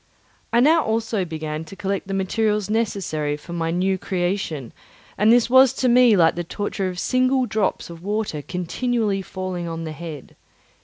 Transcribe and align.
I 0.51 0.61
now 0.61 0.83
also 0.83 1.25
began 1.25 1.63
to 1.65 1.75
collect 1.75 2.07
the 2.07 2.15
materials 2.15 2.71
necessary 2.71 3.37
for 3.37 3.53
my 3.53 3.69
new 3.69 3.99
creation, 3.99 4.73
and 5.15 5.31
this 5.31 5.47
was 5.47 5.73
to 5.73 5.87
me 5.87 6.17
like 6.17 6.33
the 6.33 6.43
torture 6.43 6.89
of 6.89 6.97
single 6.97 7.45
drops 7.45 7.87
of 7.91 8.01
water 8.01 8.41
continually 8.41 9.21
falling 9.21 9.67
on 9.67 9.83
the 9.83 9.91
head. 9.91 10.35